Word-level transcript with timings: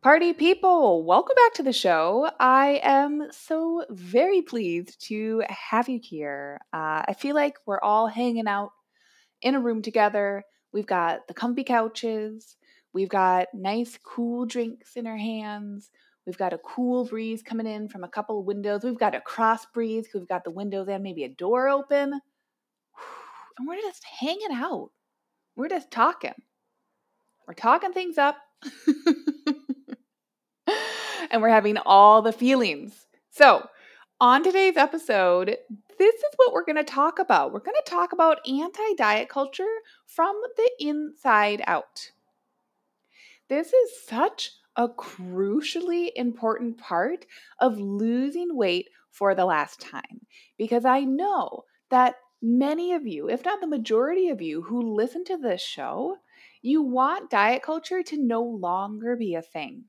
Party 0.00 0.32
people, 0.32 1.02
welcome 1.02 1.34
back 1.34 1.54
to 1.54 1.64
the 1.64 1.72
show. 1.72 2.30
I 2.38 2.80
am 2.84 3.26
so 3.32 3.84
very 3.90 4.42
pleased 4.42 5.04
to 5.08 5.42
have 5.48 5.88
you 5.88 5.98
here. 6.00 6.60
Uh, 6.72 7.02
I 7.08 7.16
feel 7.18 7.34
like 7.34 7.56
we're 7.66 7.80
all 7.80 8.06
hanging 8.06 8.46
out 8.46 8.70
in 9.42 9.56
a 9.56 9.60
room 9.60 9.82
together. 9.82 10.44
We've 10.72 10.86
got 10.86 11.26
the 11.26 11.34
comfy 11.34 11.64
couches, 11.64 12.56
we've 12.92 13.08
got 13.08 13.48
nice, 13.52 13.98
cool 14.04 14.46
drinks 14.46 14.94
in 14.94 15.08
our 15.08 15.16
hands. 15.16 15.90
We've 16.28 16.38
got 16.38 16.52
a 16.52 16.58
cool 16.58 17.04
breeze 17.04 17.42
coming 17.42 17.66
in 17.66 17.88
from 17.88 18.04
a 18.04 18.08
couple 18.08 18.38
of 18.38 18.46
windows. 18.46 18.84
We've 18.84 18.96
got 18.96 19.16
a 19.16 19.20
cross 19.20 19.66
breeze 19.66 20.06
we've 20.14 20.28
got 20.28 20.44
the 20.44 20.52
windows 20.52 20.86
and 20.88 21.02
maybe 21.02 21.24
a 21.24 21.28
door 21.28 21.68
open. 21.68 22.12
And 23.58 23.66
we're 23.66 23.80
just 23.80 24.04
hanging 24.04 24.52
out. 24.52 24.90
We're 25.56 25.68
just 25.68 25.90
talking. 25.90 26.34
We're 27.48 27.54
talking 27.54 27.92
things 27.92 28.16
up. 28.16 28.36
and 31.30 31.42
we're 31.42 31.48
having 31.48 31.78
all 31.78 32.22
the 32.22 32.32
feelings. 32.32 33.06
So, 33.30 33.68
on 34.20 34.42
today's 34.42 34.76
episode, 34.76 35.56
this 35.98 36.14
is 36.14 36.34
what 36.36 36.52
we're 36.52 36.64
going 36.64 36.76
to 36.76 36.84
talk 36.84 37.18
about. 37.18 37.52
We're 37.52 37.60
going 37.60 37.76
to 37.84 37.90
talk 37.90 38.12
about 38.12 38.46
anti 38.48 38.94
diet 38.96 39.28
culture 39.28 39.64
from 40.06 40.40
the 40.56 40.70
inside 40.80 41.62
out. 41.66 42.10
This 43.48 43.72
is 43.72 43.90
such 44.06 44.52
a 44.76 44.88
crucially 44.88 46.10
important 46.14 46.78
part 46.78 47.26
of 47.58 47.78
losing 47.78 48.56
weight 48.56 48.88
for 49.10 49.34
the 49.34 49.44
last 49.44 49.80
time 49.80 50.26
because 50.56 50.84
I 50.84 51.00
know 51.00 51.64
that 51.90 52.16
many 52.40 52.92
of 52.92 53.06
you, 53.06 53.28
if 53.28 53.44
not 53.44 53.60
the 53.60 53.66
majority 53.66 54.28
of 54.28 54.40
you 54.40 54.62
who 54.62 54.94
listen 54.94 55.24
to 55.24 55.36
this 55.36 55.60
show, 55.60 56.18
you 56.62 56.82
want 56.82 57.30
diet 57.30 57.62
culture 57.62 58.02
to 58.02 58.16
no 58.16 58.42
longer 58.42 59.16
be 59.16 59.34
a 59.34 59.42
thing. 59.42 59.84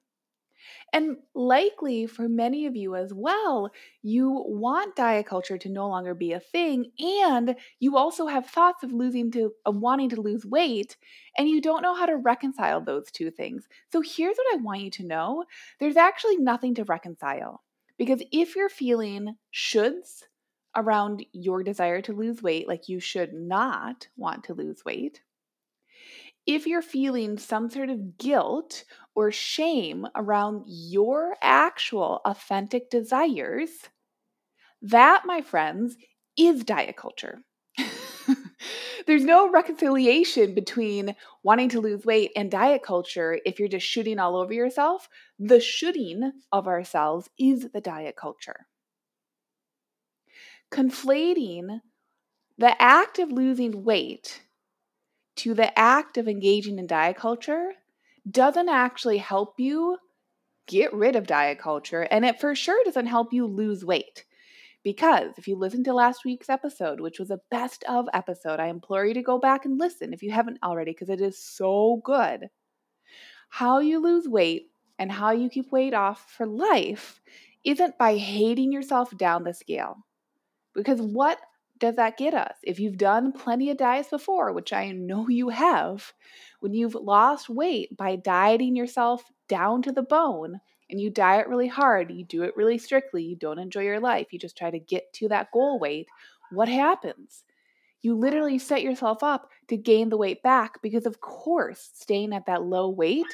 And 0.94 1.18
likely 1.34 2.08
for 2.08 2.28
many 2.30 2.66
of 2.66 2.76
you 2.76 2.96
as 2.96 3.14
well, 3.14 3.72
you 4.02 4.44
want 4.48 4.96
diet 4.96 5.26
culture 5.26 5.58
to 5.58 5.70
no 5.70 5.88
longer 5.88 6.14
be 6.14 6.34
a 6.34 6.40
thing, 6.40 6.92
and 7.00 7.56
you 7.80 7.98
also 7.98 8.28
have 8.28 8.48
thoughts 8.48 8.84
of 8.84 8.92
losing 8.92 9.32
to 9.32 9.54
of 9.66 9.78
wanting 9.78 10.10
to 10.10 10.22
lose 10.22 10.46
weight, 10.46 10.98
and 11.38 11.50
you 11.50 11.62
don't 11.62 11.82
know 11.82 11.96
how 11.96 12.06
to 12.06 12.18
reconcile 12.18 12.82
those 12.82 13.12
two 13.12 13.32
things. 13.32 13.68
So 13.92 14.02
here's 14.02 14.38
what 14.38 14.54
I 14.54 14.62
want 14.62 14.82
you 14.82 14.92
to 14.92 15.06
know: 15.06 15.46
there's 15.80 15.98
actually 15.98 16.38
nothing 16.38 16.76
to 16.76 16.84
reconcile. 16.84 17.64
Because 17.98 18.24
if 18.32 18.56
you're 18.56 18.70
feeling 18.70 19.36
shoulds 19.54 20.24
around 20.76 21.26
your 21.34 21.64
desire 21.64 22.02
to 22.04 22.14
lose 22.14 22.42
weight, 22.42 22.68
like 22.68 22.88
you 22.88 23.00
should 23.00 23.34
not 23.34 24.08
want 24.16 24.46
to 24.46 24.54
lose 24.54 24.86
weight, 24.86 25.22
if 26.50 26.66
you're 26.66 26.82
feeling 26.82 27.38
some 27.38 27.70
sort 27.70 27.92
of 27.92 28.18
guilt 28.18 28.84
or 29.14 29.32
shame 29.32 30.08
around 30.16 30.64
your 30.66 31.36
actual 31.44 32.22
authentic 32.26 32.90
desires, 32.90 33.70
that, 34.82 35.28
my 35.28 35.42
friends, 35.42 35.96
is 36.36 36.64
diet 36.64 36.98
culture. 36.98 37.44
There's 39.06 39.24
no 39.24 39.52
reconciliation 39.52 40.56
between 40.56 41.16
wanting 41.44 41.70
to 41.70 41.82
lose 41.82 42.04
weight 42.04 42.32
and 42.36 42.50
diet 42.50 42.82
culture 42.82 43.40
if 43.46 43.60
you're 43.60 43.68
just 43.68 43.86
shooting 43.86 44.18
all 44.18 44.36
over 44.36 44.52
yourself. 44.52 45.08
The 45.38 45.60
shooting 45.60 46.32
of 46.52 46.68
ourselves 46.68 47.30
is 47.38 47.70
the 47.72 47.82
diet 47.82 48.16
culture. 48.16 48.66
Conflating 50.72 51.82
the 52.58 52.82
act 52.82 53.20
of 53.20 53.32
losing 53.32 53.84
weight 53.84 54.42
to 55.40 55.54
the 55.54 55.78
act 55.78 56.18
of 56.18 56.28
engaging 56.28 56.80
in 56.80 56.88
diet 56.88 57.18
culture 57.18 57.72
doesn't 58.30 58.70
actually 58.70 59.18
help 59.18 59.60
you 59.60 59.98
get 60.68 60.94
rid 60.94 61.16
of 61.16 61.28
diet 61.28 61.60
culture, 61.60 62.02
and 62.04 62.26
it 62.26 62.40
for 62.40 62.54
sure 62.54 62.84
doesn't 62.84 63.08
help 63.08 63.34
you 63.34 63.46
lose 63.46 63.84
weight. 63.84 64.26
Because 64.84 65.32
if 65.38 65.48
you 65.48 65.58
listen 65.58 65.84
to 65.86 65.94
last 65.94 66.24
week's 66.24 66.50
episode, 66.50 67.02
which 67.02 67.20
was 67.20 67.32
a 67.32 67.42
best 67.52 67.84
of 67.90 68.08
episode, 68.14 68.60
I 68.60 68.68
implore 68.68 69.06
you 69.06 69.14
to 69.16 69.22
go 69.22 69.38
back 69.38 69.66
and 69.66 69.78
listen 69.78 70.14
if 70.14 70.24
you 70.24 70.32
haven't 70.32 70.60
already, 70.64 70.92
because 70.92 71.10
it 71.10 71.22
is 71.22 71.38
so 71.38 72.02
good. 72.04 72.50
How 73.50 73.80
you 73.80 74.00
lose 74.00 74.28
weight 74.28 74.68
and 74.98 75.12
how 75.12 75.32
you 75.32 75.50
keep 75.50 75.72
weight 75.72 75.94
off 75.94 76.32
for 76.32 76.46
life 76.46 77.20
isn't 77.64 77.98
by 77.98 78.18
hating 78.18 78.72
yourself 78.72 79.16
down 79.18 79.44
the 79.44 79.54
scale. 79.54 79.98
Because 80.76 81.02
what 81.02 81.40
does 81.80 81.96
that 81.96 82.18
get 82.18 82.34
us? 82.34 82.56
If 82.64 82.80
you've 82.80 82.98
done 82.98 83.32
plenty 83.32 83.70
of 83.70 83.78
diets 83.78 84.10
before, 84.10 84.54
which 84.54 84.74
I 84.74 84.92
know 84.92 85.28
you 85.30 85.50
have, 85.50 86.14
when 86.60 86.74
you've 86.74 86.96
lost 86.96 87.50
weight 87.50 87.96
by 87.96 88.18
dieting 88.18 88.76
yourself 88.76 89.24
down 89.48 89.82
to 89.84 89.92
the 89.92 90.04
bone 90.04 90.60
and 90.90 91.00
you 91.00 91.10
diet 91.10 91.48
really 91.48 91.68
hard, 91.68 92.12
you 92.12 92.26
do 92.26 92.44
it 92.44 92.58
really 92.58 92.78
strictly, 92.78 93.24
you 93.24 93.36
don't 93.36 93.60
enjoy 93.60 93.82
your 93.82 94.00
life, 94.00 94.28
you 94.32 94.40
just 94.40 94.58
try 94.58 94.70
to 94.70 94.80
get 94.80 95.12
to 95.14 95.30
that 95.30 95.52
goal 95.52 95.80
weight, 95.80 96.08
what 96.52 96.68
happens? 96.68 97.44
You 98.02 98.16
literally 98.16 98.60
set 98.60 98.82
yourself 98.82 99.24
up 99.24 99.50
to 99.68 99.78
gain 99.78 100.10
the 100.10 100.18
weight 100.18 100.42
back 100.42 100.82
because, 100.82 101.06
of 101.06 101.20
course, 101.22 101.92
staying 101.94 102.34
at 102.34 102.46
that 102.46 102.64
low 102.64 102.90
weight, 102.90 103.28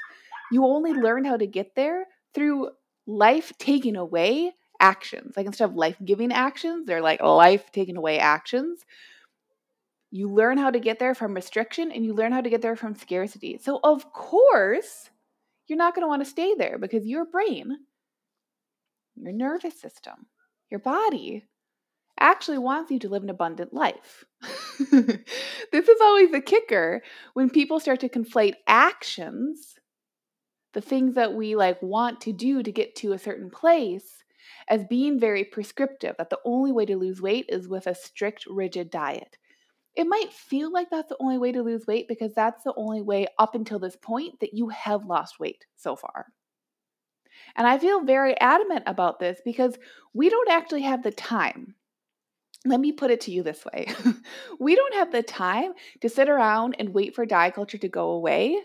you 0.51 0.65
only 0.65 0.93
learn 0.93 1.23
how 1.23 1.37
to 1.37 1.47
get 1.47 1.75
there 1.75 2.05
through 2.33 2.69
life 3.07 3.51
taking 3.57 3.95
away 3.95 4.53
actions. 4.79 5.35
Like 5.35 5.45
instead 5.45 5.69
of 5.69 5.75
life 5.75 5.97
giving 6.03 6.31
actions, 6.31 6.85
they're 6.85 7.01
like 7.01 7.21
life 7.21 7.71
taking 7.71 7.97
away 7.97 8.19
actions. 8.19 8.85
You 10.11 10.29
learn 10.29 10.57
how 10.57 10.71
to 10.71 10.79
get 10.79 10.99
there 10.99 11.15
from 11.15 11.33
restriction 11.33 11.91
and 11.91 12.05
you 12.05 12.13
learn 12.13 12.31
how 12.31 12.41
to 12.41 12.49
get 12.49 12.61
there 12.61 12.75
from 12.75 12.95
scarcity. 12.95 13.59
So, 13.61 13.79
of 13.83 14.11
course, 14.13 15.09
you're 15.67 15.77
not 15.77 15.95
going 15.95 16.03
to 16.03 16.07
want 16.07 16.23
to 16.23 16.29
stay 16.29 16.53
there 16.55 16.77
because 16.77 17.05
your 17.05 17.25
brain, 17.25 17.77
your 19.15 19.33
nervous 19.33 19.79
system, 19.79 20.27
your 20.69 20.79
body 20.79 21.45
actually 22.19 22.57
wants 22.57 22.91
you 22.91 22.99
to 22.99 23.09
live 23.09 23.23
an 23.23 23.29
abundant 23.29 23.73
life. 23.73 24.23
this 24.91 25.89
is 25.89 26.01
always 26.01 26.31
the 26.31 26.41
kicker 26.41 27.01
when 27.33 27.49
people 27.49 27.79
start 27.79 27.99
to 27.99 28.09
conflate 28.09 28.55
actions, 28.67 29.75
the 30.73 30.81
things 30.81 31.15
that 31.15 31.33
we 31.33 31.55
like 31.55 31.81
want 31.81 32.21
to 32.21 32.31
do 32.31 32.63
to 32.63 32.71
get 32.71 32.95
to 32.95 33.13
a 33.13 33.19
certain 33.19 33.49
place 33.49 34.23
as 34.67 34.83
being 34.85 35.19
very 35.19 35.43
prescriptive, 35.43 36.15
that 36.17 36.29
the 36.29 36.39
only 36.45 36.71
way 36.71 36.85
to 36.85 36.97
lose 36.97 37.21
weight 37.21 37.45
is 37.49 37.67
with 37.67 37.87
a 37.87 37.95
strict, 37.95 38.45
rigid 38.47 38.89
diet. 38.89 39.37
It 39.95 40.07
might 40.07 40.33
feel 40.33 40.71
like 40.71 40.89
that's 40.89 41.09
the 41.09 41.17
only 41.19 41.37
way 41.37 41.51
to 41.51 41.63
lose 41.63 41.87
weight 41.87 42.07
because 42.07 42.33
that's 42.33 42.63
the 42.63 42.73
only 42.75 43.01
way 43.01 43.27
up 43.39 43.55
until 43.55 43.79
this 43.79 43.95
point 43.95 44.39
that 44.41 44.53
you 44.53 44.69
have 44.69 45.05
lost 45.05 45.39
weight 45.39 45.65
so 45.77 45.95
far. 45.95 46.27
And 47.55 47.67
I 47.67 47.77
feel 47.77 48.03
very 48.03 48.39
adamant 48.39 48.83
about 48.87 49.19
this 49.19 49.39
because 49.45 49.77
we 50.13 50.29
don't 50.29 50.49
actually 50.49 50.81
have 50.81 51.03
the 51.03 51.11
time. 51.11 51.75
Let 52.65 52.79
me 52.79 52.91
put 52.91 53.11
it 53.11 53.21
to 53.21 53.31
you 53.31 53.43
this 53.43 53.63
way 53.63 53.87
we 54.59 54.75
don't 54.75 54.95
have 54.95 55.11
the 55.11 55.21
time 55.21 55.73
to 56.01 56.09
sit 56.09 56.27
around 56.27 56.75
and 56.79 56.93
wait 56.93 57.13
for 57.13 57.25
diet 57.25 57.53
culture 57.53 57.77
to 57.77 57.87
go 57.87 58.09
away 58.09 58.59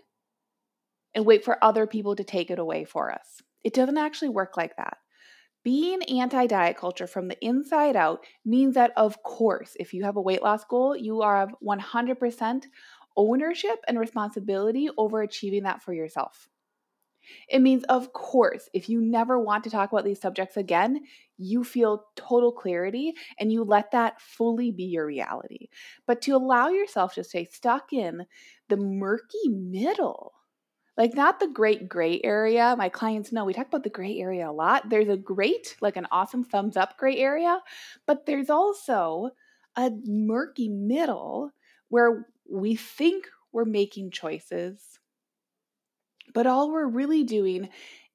and 1.15 1.27
wait 1.27 1.45
for 1.45 1.63
other 1.63 1.87
people 1.87 2.17
to 2.17 2.25
take 2.25 2.51
it 2.51 2.59
away 2.59 2.85
for 2.85 3.13
us. 3.13 3.43
It 3.63 3.75
doesn't 3.75 3.99
actually 3.99 4.31
work 4.31 4.57
like 4.57 4.77
that. 4.77 4.97
Being 5.63 6.03
anti 6.03 6.47
diet 6.47 6.77
culture 6.77 7.07
from 7.07 7.29
the 7.29 7.43
inside 7.45 7.97
out 7.97 8.27
means 8.45 8.75
that, 8.75 8.93
of 8.97 9.23
course, 9.23 9.75
if 9.81 9.95
you 9.95 10.05
have 10.05 10.17
a 10.17 10.21
weight 10.21 10.43
loss 10.43 10.65
goal, 10.65 10.95
you 10.97 11.23
are 11.23 11.49
100% 11.61 12.67
ownership 13.17 13.79
and 13.89 13.99
responsibility 13.99 14.89
over 14.99 15.23
achieving 15.23 15.63
that 15.65 15.83
for 15.83 15.95
yourself. 15.95 16.49
It 17.49 17.61
means, 17.61 17.85
of 17.85 18.13
course, 18.13 18.69
if 18.73 18.89
you 18.89 19.01
never 19.01 19.39
want 19.39 19.65
to 19.65 19.71
talk 19.71 19.93
about 19.93 20.05
these 20.05 20.21
subjects 20.21 20.57
again, 20.57 21.05
you 21.37 21.65
feel 21.65 22.07
total 22.17 22.53
clarity 22.53 23.15
and 23.39 23.53
you 23.53 23.65
let 23.65 23.91
that 23.93 24.21
fully 24.21 24.71
be 24.71 24.85
your 24.85 25.07
reality. 25.07 25.69
But 26.07 26.23
to 26.23 26.33
allow 26.37 26.69
yourself 26.69 27.15
to 27.15 27.25
stay 27.25 27.45
stuck 27.45 27.93
in 27.93 28.27
the 28.69 28.77
murky 28.77 29.49
middle 29.49 30.33
like 31.01 31.15
not 31.15 31.41
the 31.41 31.49
great 31.49 31.89
gray 31.89 32.21
area. 32.23 32.75
My 32.77 32.91
clients 32.91 33.33
know 33.33 33.47
we 33.47 33.55
talk 33.55 33.69
about 33.69 33.85
the 33.85 33.89
gray 33.89 34.19
area 34.19 34.51
a 34.51 34.53
lot. 34.53 34.91
There's 34.91 35.09
a 35.09 35.17
great, 35.17 35.75
like 35.81 35.97
an 35.97 36.07
awesome 36.13 36.45
thumbs 36.45 36.77
up 36.77 36.99
gray 36.99 37.17
area, 37.17 37.59
but 38.07 38.27
there's 38.27 38.51
also 38.51 39.31
a 39.79 39.91
murky 40.05 40.69
middle 40.69 41.53
where 41.89 42.27
we 42.53 42.77
think 42.77 43.29
we're 43.51 43.65
making 43.65 44.11
choices, 44.11 45.01
but 46.35 46.47
all 46.47 46.71
we're 46.71 46.87
really 46.87 47.25
doing 47.25 47.71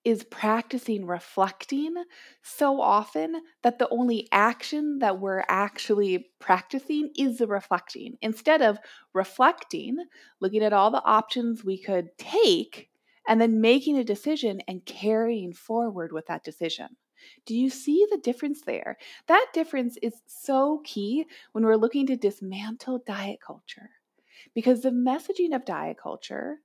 is 0.06 0.24
practicing 0.24 1.06
reflecting 1.06 1.96
so 2.44 2.80
often 2.80 3.42
that 3.64 3.80
the 3.80 3.90
only 3.90 4.28
action 4.32 5.00
that 5.00 5.20
we're 5.20 5.44
actually 5.50 6.30
practicing 6.40 7.12
is 7.18 7.40
the 7.40 7.48
reflecting. 7.48 8.16
Instead 8.22 8.62
of 8.62 8.78
reflecting, 9.14 9.98
looking 10.40 10.64
at 10.64 10.74
all 10.74 10.92
the 10.92 11.04
options 11.04 11.64
we 11.64 11.78
could 11.78 12.10
take, 12.18 12.90
and 13.28 13.42
then 13.42 13.60
making 13.60 13.98
a 13.98 14.04
decision 14.04 14.62
and 14.68 14.86
carrying 14.86 15.52
forward 15.52 16.12
with 16.12 16.28
that 16.28 16.44
decision. 16.44 16.96
Do 17.48 17.56
you 17.56 17.72
see 17.72 18.06
the 18.12 18.20
difference 18.20 18.62
there? 18.62 18.98
That 19.28 19.48
difference 19.54 19.98
is 20.04 20.22
so 20.28 20.82
key 20.84 21.26
when 21.52 21.66
we're 21.66 21.76
looking 21.76 22.06
to 22.08 22.16
dismantle 22.16 23.04
diet 23.08 23.40
culture. 23.46 23.90
Because 24.54 24.82
the 24.82 24.92
messaging 24.92 25.56
of 25.56 25.66
diet 25.66 25.98
culture 25.98 26.60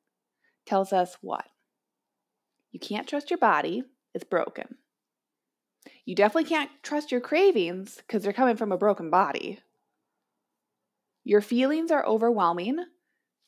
tells 0.66 0.92
us 0.92 1.16
what? 1.22 1.46
You 2.72 2.80
can't 2.80 3.08
trust 3.08 3.30
your 3.30 3.38
body, 3.38 3.84
it's 4.14 4.24
broken. 4.24 4.76
You 6.04 6.14
definitely 6.14 6.48
can't 6.48 6.70
trust 6.82 7.12
your 7.12 7.20
cravings 7.20 7.96
because 7.96 8.22
they're 8.22 8.32
coming 8.32 8.56
from 8.56 8.72
a 8.72 8.78
broken 8.78 9.10
body. 9.10 9.60
Your 11.24 11.40
feelings 11.40 11.90
are 11.90 12.04
overwhelming 12.06 12.84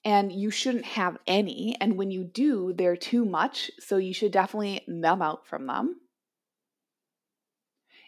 and 0.04 0.32
you 0.32 0.50
shouldn't 0.50 0.84
have 0.84 1.18
any. 1.26 1.76
And 1.80 1.96
when 1.96 2.10
you 2.10 2.24
do, 2.24 2.72
they're 2.76 2.96
too 2.96 3.24
much, 3.24 3.70
so 3.78 3.96
you 3.96 4.12
should 4.12 4.32
definitely 4.32 4.82
numb 4.86 5.22
out 5.22 5.46
from 5.46 5.66
them. 5.66 5.96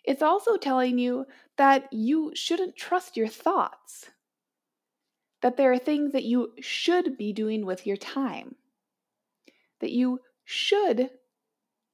It's 0.04 0.22
also 0.22 0.56
telling 0.56 0.98
you 0.98 1.26
that 1.56 1.88
you 1.92 2.32
shouldn't 2.34 2.76
trust 2.76 3.16
your 3.16 3.28
thoughts, 3.28 4.10
that 5.40 5.56
there 5.56 5.72
are 5.72 5.78
things 5.78 6.12
that 6.12 6.24
you 6.24 6.52
should 6.60 7.16
be 7.16 7.32
doing 7.32 7.64
with 7.64 7.86
your 7.86 7.96
time, 7.96 8.56
that 9.80 9.92
you 9.92 10.20
should 10.44 11.10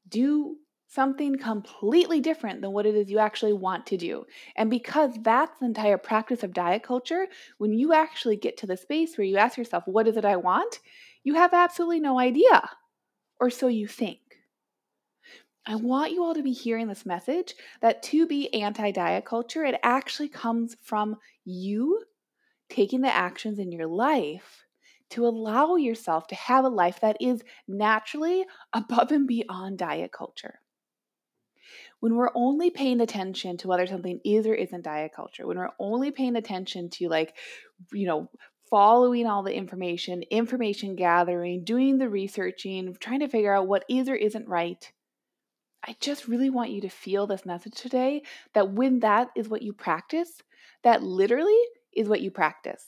do 0.09 0.57
something 0.89 1.37
completely 1.39 2.21
different 2.21 2.61
than 2.61 2.73
what 2.73 2.85
it 2.85 2.97
is 2.97 3.11
you 3.11 3.19
actually 3.21 3.53
want 3.53 3.87
to 3.87 3.97
do. 3.97 4.25
And 4.57 4.69
because 4.69 5.13
that's 5.23 5.59
the 5.61 5.67
entire 5.67 5.99
practice 5.99 6.43
of 6.43 6.53
diet 6.53 6.83
culture, 6.83 7.29
when 7.59 7.73
you 7.73 7.93
actually 7.93 8.37
get 8.37 8.57
to 8.59 8.67
the 8.67 8.77
space 8.77 9.17
where 9.17 9.25
you 9.25 9.37
ask 9.37 9.57
yourself, 9.57 9.85
What 9.87 10.09
is 10.09 10.17
it 10.17 10.25
I 10.25 10.37
want? 10.37 10.81
you 11.23 11.35
have 11.35 11.53
absolutely 11.53 12.01
no 12.01 12.19
idea, 12.19 12.71
or 13.39 13.51
so 13.51 13.69
you 13.69 13.87
think. 13.87 14.19
I 15.67 15.75
want 15.75 16.13
you 16.13 16.25
all 16.25 16.35
to 16.35 16.43
be 16.43 16.53
hearing 16.53 16.89
this 16.89 17.05
message 17.05 17.55
that 17.83 18.03
to 18.05 18.27
be 18.27 18.53
anti 18.55 18.91
diet 18.91 19.25
culture, 19.25 19.65
it 19.65 19.79
actually 19.83 20.29
comes 20.29 20.77
from 20.83 21.17
you 21.45 22.05
taking 22.69 23.03
the 23.03 23.15
actions 23.15 23.59
in 23.59 23.71
your 23.71 23.87
life 23.87 24.65
to 25.11 25.27
allow 25.27 25.77
yourself 25.77 26.27
to 26.29 26.35
have 26.35 26.65
a 26.65 26.69
life 26.69 27.01
that 27.01 27.17
is 27.21 27.43
naturally 27.69 28.45
above 28.73 29.13
and 29.13 29.27
beyond 29.27 29.79
diet 29.79 30.13
culture. 30.13 30.61
When 32.01 32.17
we're 32.17 32.31
only 32.35 32.71
paying 32.71 33.01
attention 33.01 33.57
to 33.59 33.69
whether 33.69 33.87
something 33.87 34.21
is 34.25 34.47
or 34.47 34.55
isn't 34.55 34.83
diet 34.83 35.13
culture, 35.15 35.47
when 35.47 35.59
we're 35.59 35.71
only 35.79 36.11
paying 36.11 36.37
attention 36.37 36.89
to, 36.91 37.09
like, 37.09 37.37
you 37.93 38.07
know, 38.07 38.31
following 38.71 39.27
all 39.27 39.43
the 39.43 39.55
information, 39.55 40.23
information 40.31 40.97
gathering, 40.97 41.65
doing 41.65 41.99
the 41.99 42.09
researching, 42.09 42.97
trying 43.01 43.21
to 43.21 43.29
figure 43.29 43.55
out 43.55 43.69
what 43.69 43.85
is 43.89 44.09
or 44.09 44.15
isn't 44.15 44.49
right, 44.49 44.93
I 45.87 45.97
just 46.01 46.29
really 46.29 46.51
want 46.51 46.71
you 46.71 46.83
to 46.83 46.89
feel 46.89 47.27
this 47.27 47.47
message 47.47 47.75
today 47.75 48.23
that 48.55 48.73
when 48.73 49.01
that 49.01 49.29
is 49.37 49.49
what 49.49 49.63
you 49.63 49.73
practice, 49.73 50.41
that 50.83 51.03
literally 51.03 51.59
is 51.93 52.09
what 52.09 52.21
you 52.21 52.31
practice. 52.31 52.85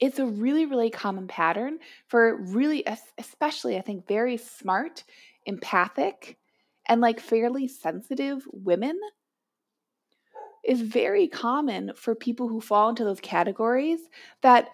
It's 0.00 0.18
a 0.18 0.26
really, 0.26 0.66
really 0.66 0.90
common 0.90 1.28
pattern 1.28 1.78
for 2.08 2.36
really, 2.36 2.84
especially, 3.18 3.76
I 3.76 3.82
think, 3.82 4.08
very 4.08 4.36
smart, 4.36 5.04
empathic, 5.46 6.38
and 6.88 7.00
like 7.00 7.20
fairly 7.20 7.68
sensitive 7.68 8.46
women. 8.52 8.98
Is 10.62 10.82
very 10.82 11.26
common 11.26 11.92
for 11.96 12.14
people 12.14 12.48
who 12.48 12.60
fall 12.60 12.90
into 12.90 13.02
those 13.04 13.20
categories 13.20 14.00
that 14.42 14.68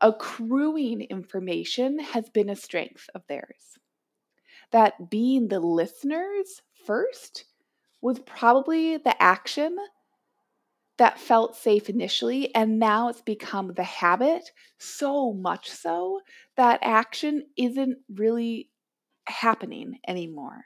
accruing 0.00 1.02
information 1.02 1.98
has 1.98 2.28
been 2.30 2.50
a 2.50 2.56
strength 2.56 3.08
of 3.14 3.22
theirs 3.26 3.78
that 4.70 5.10
being 5.10 5.48
the 5.48 5.60
listeners 5.60 6.62
first 6.86 7.44
was 8.00 8.18
probably 8.20 8.96
the 8.96 9.22
action 9.22 9.76
that 10.98 11.18
felt 11.18 11.56
safe 11.56 11.88
initially, 11.88 12.54
and 12.54 12.78
now 12.78 13.08
it's 13.08 13.20
become 13.20 13.72
the 13.74 13.82
habit 13.84 14.50
so 14.78 15.32
much 15.32 15.70
so 15.70 16.20
that 16.56 16.78
action 16.82 17.44
isn't 17.56 17.98
really 18.12 18.70
happening 19.26 19.98
anymore. 20.06 20.64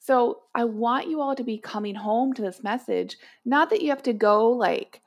So, 0.00 0.42
I 0.54 0.64
want 0.64 1.08
you 1.08 1.20
all 1.20 1.34
to 1.34 1.44
be 1.44 1.58
coming 1.58 1.94
home 1.94 2.34
to 2.34 2.42
this 2.42 2.62
message, 2.62 3.16
not 3.44 3.70
that 3.70 3.80
you 3.80 3.90
have 3.90 4.02
to 4.02 4.12
go 4.12 4.50
like 4.50 5.00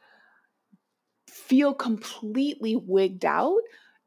feel 1.30 1.74
completely 1.74 2.75
wigged 2.75 3.25
out, 3.25 3.62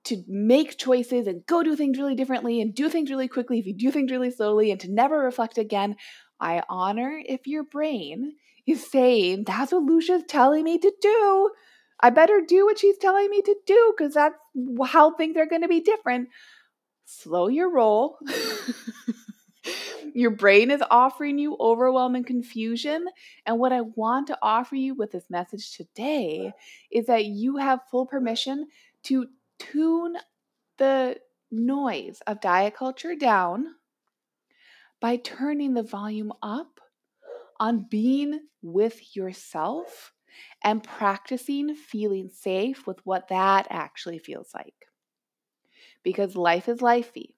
to 0.05 0.25
make 0.27 0.79
choices 0.79 1.27
and 1.27 1.45
go 1.47 1.63
do 1.63 1.77
things 1.77 1.99
really 1.99 2.15
differently 2.15 2.61
and 2.61 2.75
do 2.75 2.89
things 2.89 3.11
really 3.11 3.29
quickly 3.29 3.59
if 3.59 3.67
you 3.67 3.75
do 3.75 3.91
things 3.91 4.11
really 4.11 4.31
slowly 4.31 4.71
and 4.71 4.81
to 4.81 4.91
never 4.91 5.19
reflect 5.19 5.59
again. 5.59 5.97
I 6.41 6.63
honor 6.69 7.21
if 7.25 7.47
your 7.47 7.65
brain 7.65 8.33
saying, 8.76 9.44
That's 9.46 9.72
what 9.72 9.82
Lucia's 9.82 10.25
telling 10.28 10.64
me 10.64 10.78
to 10.78 10.93
do. 11.00 11.50
I 12.00 12.11
better 12.11 12.40
do 12.46 12.64
what 12.64 12.78
she's 12.78 12.99
telling 12.99 13.28
me 13.28 13.43
to 13.43 13.56
do 13.67 13.94
because 13.96 14.14
that's 14.14 14.37
how 14.87 15.14
things 15.14 15.37
are 15.37 15.46
going 15.46 15.62
to 15.62 15.69
be 15.69 15.81
different. 15.81 16.28
Slow 17.05 17.49
your 17.49 17.70
roll. 17.70 18.19
your 20.14 20.31
brain 20.31 20.70
is 20.70 20.82
offering 20.90 21.38
you 21.38 21.56
overwhelming 21.61 22.25
confusion. 22.25 23.06
And 23.44 23.58
what 23.58 23.72
I 23.72 23.82
want 23.82 24.28
to 24.28 24.38
offer 24.40 24.76
you 24.76 24.94
with 24.94 25.12
this 25.12 25.28
message 25.28 25.76
today 25.76 26.52
is 26.90 27.06
that 27.06 27.26
you 27.26 27.58
have 27.58 27.81
full 27.90 28.06
permission 28.06 28.69
to 29.05 29.26
tune 29.58 30.17
the 30.78 31.17
noise 31.50 32.20
of 32.26 32.40
diet 32.40 32.75
culture 32.75 33.14
down 33.14 33.67
by 35.00 35.17
turning 35.17 35.75
the 35.75 35.82
volume 35.82 36.32
up 36.43 36.80
on 37.61 37.87
being 37.89 38.41
with 38.62 39.15
yourself 39.15 40.12
and 40.65 40.83
practicing 40.83 41.75
feeling 41.75 42.31
safe 42.31 42.87
with 42.87 42.99
what 43.05 43.29
that 43.29 43.67
actually 43.71 44.19
feels 44.19 44.51
like. 44.55 44.75
Because 46.03 46.35
life 46.35 46.69
is 46.69 46.79
lifey. 46.79 47.35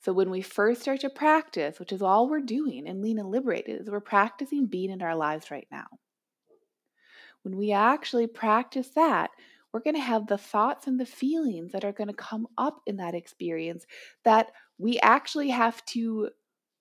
So 0.00 0.12
when 0.12 0.30
we 0.30 0.42
first 0.42 0.82
start 0.82 1.00
to 1.00 1.10
practice, 1.10 1.78
which 1.78 1.92
is 1.92 2.02
all 2.02 2.28
we're 2.28 2.40
doing 2.40 2.88
in 2.88 3.00
Lean 3.00 3.20
and 3.20 3.30
Liberated, 3.30 3.80
is 3.80 3.88
we're 3.88 4.00
practicing 4.00 4.66
being 4.66 4.90
in 4.90 5.00
our 5.00 5.14
lives 5.14 5.50
right 5.50 5.68
now. 5.70 5.86
When 7.42 7.56
we 7.56 7.70
actually 7.70 8.26
practice 8.26 8.88
that, 8.96 9.30
we're 9.72 9.80
going 9.80 9.96
to 9.96 10.02
have 10.02 10.26
the 10.26 10.38
thoughts 10.38 10.86
and 10.86 10.98
the 10.98 11.06
feelings 11.06 11.72
that 11.72 11.84
are 11.84 11.92
going 11.92 12.08
to 12.08 12.14
come 12.14 12.46
up 12.58 12.80
in 12.86 12.96
that 12.96 13.14
experience 13.14 13.86
that 14.24 14.52
we 14.78 14.98
actually 15.00 15.50
have 15.50 15.84
to 15.86 16.30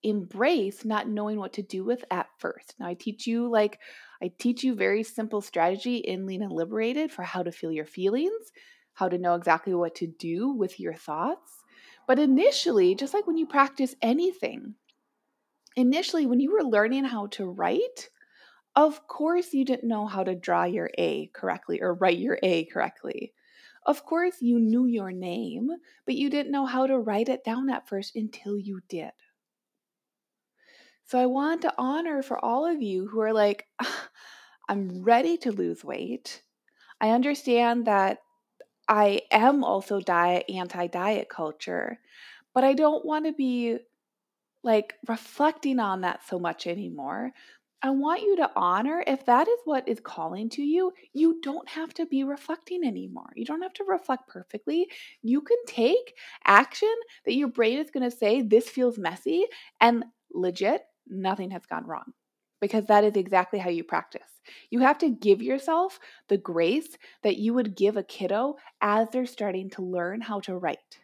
embrace 0.04 0.84
not 0.84 1.08
knowing 1.08 1.38
what 1.38 1.54
to 1.54 1.62
do 1.62 1.84
with 1.84 2.04
at 2.12 2.28
first. 2.38 2.76
Now 2.80 2.88
I 2.88 2.94
teach 2.94 3.28
you 3.28 3.50
like 3.50 3.80
I 4.22 4.32
teach 4.38 4.64
you 4.64 4.76
very 4.76 5.04
simple 5.04 5.42
strategy 5.42 5.98
in 5.98 6.26
Lean 6.26 6.44
and 6.44 6.52
Liberated 6.52 7.12
for 7.12 7.24
how 7.24 7.44
to 7.44 7.52
feel 7.52 7.72
your 7.72 7.86
feelings, 7.86 8.52
how 8.94 9.10
to 9.10 9.18
know 9.18 9.36
exactly 9.36 9.74
what 9.74 9.96
to 9.96 10.08
do 10.08 10.50
with 10.50 10.80
your 10.80 10.94
thoughts. 10.94 11.64
But 12.08 12.20
initially, 12.20 12.96
just 12.96 13.14
like 13.14 13.26
when 13.26 13.38
you 13.38 13.46
practice 13.48 13.96
anything, 14.02 14.76
initially 15.76 16.26
when 16.26 16.40
you 16.40 16.52
were 16.52 16.70
learning 16.70 17.06
how 17.06 17.28
to 17.28 17.46
write, 17.46 18.10
of 18.76 19.08
course, 19.08 19.54
you 19.54 19.66
didn't 19.66 19.88
know 19.88 20.08
how 20.08 20.24
to 20.24 20.36
draw 20.36 20.64
your 20.64 20.90
A 20.98 21.28
correctly 21.34 21.82
or 21.82 21.94
write 21.94 22.18
your 22.20 22.40
A 22.42 22.66
correctly. 22.66 23.34
Of 23.86 24.06
course, 24.06 24.38
you 24.42 24.60
knew 24.60 24.86
your 24.86 25.12
name, 25.12 25.70
but 26.06 26.16
you 26.16 26.30
didn't 26.30 26.52
know 26.52 26.66
how 26.66 26.86
to 26.86 27.00
write 27.00 27.30
it 27.30 27.44
down 27.44 27.70
at 27.70 27.88
first 27.88 28.16
until 28.16 28.58
you 28.58 28.82
did. 28.88 29.12
So, 31.12 31.20
I 31.20 31.26
want 31.26 31.64
to 31.64 31.74
honor 31.78 32.24
for 32.24 32.40
all 32.40 32.66
of 32.66 32.82
you 32.82 33.06
who 33.06 33.20
are 33.20 33.34
like, 33.34 33.68
I'm 34.70 35.04
ready 35.04 35.36
to 35.40 35.52
lose 35.52 35.84
weight. 35.84 36.42
I 37.02 37.10
understand 37.10 37.88
that 37.88 38.20
I 38.88 39.24
am 39.30 39.66
also 39.66 40.00
diet 40.00 40.46
anti 40.50 40.88
diet 40.88 41.28
culture, 41.28 42.00
but 42.54 42.64
I 42.64 42.76
don't 42.76 43.06
want 43.06 43.26
to 43.26 43.34
be 43.34 43.80
like 44.64 44.94
reflecting 45.08 45.80
on 45.80 46.02
that 46.02 46.22
so 46.28 46.40
much 46.40 46.68
anymore. 46.68 47.32
I 47.84 47.90
want 47.92 48.22
you 48.22 48.38
to 48.38 48.52
honor 48.56 49.04
if 49.06 49.26
that 49.26 49.50
is 49.50 49.60
what 49.66 49.90
is 49.90 50.00
calling 50.00 50.50
to 50.52 50.64
you, 50.64 50.94
you 51.14 51.42
don't 51.42 51.68
have 51.70 51.94
to 51.96 52.06
be 52.06 52.24
reflecting 52.24 52.86
anymore. 52.86 53.32
You 53.36 53.46
don't 53.46 53.64
have 53.64 53.74
to 53.74 53.86
reflect 53.86 54.30
perfectly. 54.30 54.88
You 55.24 55.42
can 55.42 55.58
take 55.68 56.16
action 56.46 56.94
that 57.26 57.36
your 57.36 57.50
brain 57.50 57.80
is 57.80 57.92
going 57.92 58.10
to 58.10 58.16
say, 58.16 58.42
This 58.42 58.70
feels 58.70 58.98
messy, 58.98 59.46
and 59.82 60.06
legit, 60.34 60.84
nothing 61.08 61.52
has 61.52 61.66
gone 61.66 61.86
wrong 61.86 62.14
because 62.60 62.86
that 62.86 63.04
is 63.04 63.16
exactly 63.16 63.60
how 63.60 63.70
you 63.70 63.84
practice. 63.84 64.42
You 64.70 64.80
have 64.82 64.98
to 65.00 65.10
give 65.10 65.42
yourself 65.42 66.00
the 66.30 66.38
grace 66.38 66.98
that 67.24 67.38
you 67.38 67.54
would 67.54 67.76
give 67.76 67.98
a 67.98 68.04
kiddo 68.04 68.56
as 68.80 69.10
they're 69.10 69.26
starting 69.26 69.70
to 69.72 69.82
learn 69.82 70.22
how 70.22 70.40
to 70.42 70.56
write. 70.56 71.00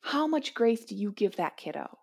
How 0.00 0.26
much 0.26 0.54
grace 0.54 0.84
do 0.84 0.94
you 0.94 1.10
give 1.10 1.36
that 1.36 1.56
kiddo? 1.56 1.98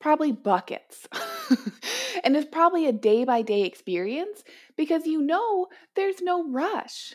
Probably 0.00 0.32
buckets. 0.32 1.06
and 2.24 2.34
it's 2.34 2.48
probably 2.50 2.86
a 2.86 2.92
day 2.92 3.24
by 3.24 3.42
day 3.42 3.62
experience 3.62 4.42
because 4.76 5.06
you 5.06 5.20
know 5.20 5.66
there's 5.94 6.22
no 6.22 6.50
rush. 6.50 7.14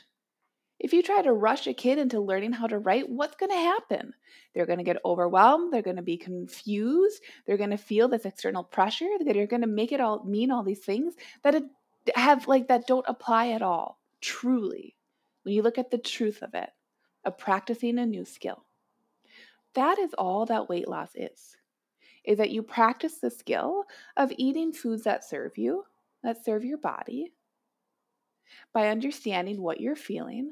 If 0.79 0.91
you 0.91 1.01
try 1.01 1.21
to 1.21 1.31
rush 1.31 1.67
a 1.67 1.73
kid 1.73 1.97
into 1.97 2.19
learning 2.19 2.51
how 2.51 2.67
to 2.67 2.77
write, 2.77 3.09
what's 3.09 3.35
going 3.35 3.51
to 3.51 3.55
happen? 3.55 4.13
They're 4.53 4.65
going 4.65 4.79
to 4.79 4.83
get 4.83 5.03
overwhelmed. 5.05 5.71
They're 5.71 5.81
going 5.81 5.95
to 5.95 6.01
be 6.01 6.17
confused. 6.17 7.21
They're 7.45 7.57
going 7.57 7.69
to 7.69 7.77
feel 7.77 8.07
this 8.09 8.25
external 8.25 8.63
pressure. 8.63 9.07
They're 9.21 9.47
going 9.47 9.61
to 9.61 9.67
make 9.67 9.91
it 9.93 10.01
all 10.01 10.23
mean 10.25 10.51
all 10.51 10.63
these 10.63 10.79
things 10.79 11.13
that 11.43 11.63
have 12.15 12.47
like 12.47 12.67
that 12.67 12.87
don't 12.87 13.05
apply 13.07 13.49
at 13.49 13.61
all. 13.61 13.99
Truly, 14.21 14.95
when 15.43 15.53
you 15.55 15.61
look 15.61 15.77
at 15.77 15.91
the 15.91 15.97
truth 15.97 16.41
of 16.41 16.53
it, 16.53 16.69
of 17.23 17.37
practicing 17.37 17.97
a 17.97 18.05
new 18.05 18.25
skill, 18.25 18.65
that 19.75 19.97
is 19.97 20.13
all 20.15 20.45
that 20.45 20.67
weight 20.69 20.87
loss 20.87 21.09
is. 21.15 21.55
Is 22.25 22.37
that 22.37 22.51
you 22.51 22.63
practice 22.63 23.19
the 23.19 23.29
skill 23.29 23.83
of 24.17 24.33
eating 24.37 24.73
foods 24.73 25.03
that 25.03 25.23
serve 25.23 25.57
you, 25.57 25.85
that 26.23 26.43
serve 26.43 26.65
your 26.65 26.79
body, 26.79 27.31
by 28.73 28.89
understanding 28.89 29.61
what 29.61 29.79
you're 29.79 29.95
feeling, 29.95 30.51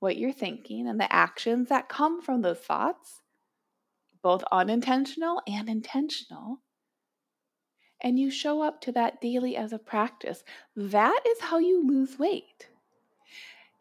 what 0.00 0.16
you're 0.16 0.32
thinking, 0.32 0.88
and 0.88 1.00
the 1.00 1.12
actions 1.12 1.68
that 1.68 1.88
come 1.88 2.22
from 2.22 2.42
those 2.42 2.58
thoughts, 2.58 3.22
both 4.22 4.44
unintentional 4.52 5.42
and 5.46 5.68
intentional. 5.68 6.60
And 8.00 8.18
you 8.18 8.30
show 8.30 8.62
up 8.62 8.80
to 8.82 8.92
that 8.92 9.20
daily 9.20 9.56
as 9.56 9.72
a 9.72 9.78
practice. 9.78 10.44
That 10.76 11.20
is 11.26 11.40
how 11.40 11.58
you 11.58 11.84
lose 11.84 12.18
weight. 12.18 12.68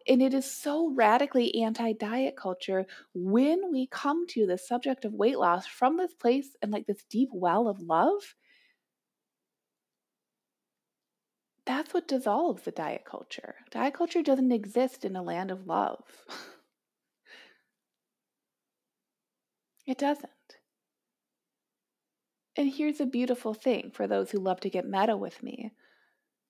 And 0.07 0.21
it 0.21 0.33
is 0.33 0.61
so 0.61 0.93
radically 0.95 1.53
anti 1.61 1.93
diet 1.93 2.35
culture 2.37 2.85
when 3.13 3.71
we 3.71 3.87
come 3.87 4.25
to 4.27 4.47
the 4.47 4.57
subject 4.57 5.05
of 5.05 5.13
weight 5.13 5.37
loss 5.37 5.67
from 5.67 5.97
this 5.97 6.13
place 6.13 6.55
and 6.61 6.71
like 6.71 6.87
this 6.87 7.03
deep 7.09 7.29
well 7.33 7.67
of 7.67 7.81
love. 7.81 8.35
That's 11.67 11.93
what 11.93 12.07
dissolves 12.07 12.63
the 12.63 12.71
diet 12.71 13.03
culture. 13.03 13.55
Diet 13.71 13.93
culture 13.93 14.23
doesn't 14.23 14.53
exist 14.53 15.03
in 15.03 15.17
a 15.17 15.21
land 15.21 15.51
of 15.51 15.67
love. 15.67 16.01
it 19.85 19.97
doesn't. 19.97 20.31
And 22.55 22.71
here's 22.71 23.01
a 23.01 23.05
beautiful 23.05 23.53
thing 23.53 23.91
for 23.93 24.07
those 24.07 24.31
who 24.31 24.39
love 24.39 24.61
to 24.61 24.69
get 24.69 24.87
meta 24.87 25.17
with 25.17 25.43
me. 25.43 25.73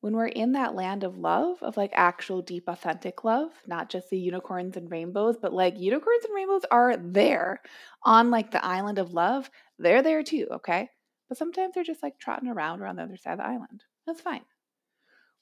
When 0.01 0.13
we're 0.13 0.27
in 0.27 0.51
that 0.51 0.75
land 0.75 1.03
of 1.03 1.17
love, 1.17 1.63
of 1.63 1.77
like 1.77 1.91
actual 1.93 2.43
deep, 2.43 2.65
authentic 2.67 3.23
love, 3.23 3.51
not 3.65 3.89
just 3.89 4.11
the 4.11 4.19
unicorns 4.19 4.77
and 4.77 4.91
rainbows, 4.91 5.35
but 5.41 5.51
like 5.51 5.79
unicorns 5.79 6.25
and 6.25 6.35
rainbows 6.35 6.65
are 6.69 6.95
there 6.95 7.59
on 8.03 8.29
like 8.29 8.51
the 8.51 8.63
island 8.63 8.99
of 8.99 9.13
love. 9.13 9.49
They're 9.79 10.03
there 10.03 10.23
too, 10.23 10.47
okay? 10.51 10.89
But 11.27 11.39
sometimes 11.39 11.73
they're 11.73 11.83
just 11.83 12.03
like 12.03 12.19
trotting 12.19 12.49
around 12.49 12.81
or 12.81 12.85
on 12.85 12.97
the 12.97 13.03
other 13.03 13.17
side 13.17 13.33
of 13.33 13.39
the 13.39 13.47
island. 13.47 13.83
That's 14.05 14.21
fine 14.21 14.45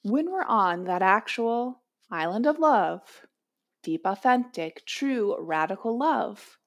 when 0.06 0.30
we're 0.30 0.44
on 0.44 0.84
that 0.84 1.02
actual 1.02 1.82
island 2.12 2.46
of 2.46 2.60
love, 2.60 3.26
deep, 3.82 4.02
authentic, 4.04 4.86
true, 4.86 5.36
radical 5.40 5.98
love, 5.98 6.58